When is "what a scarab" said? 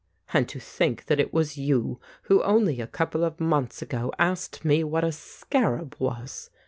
4.83-5.95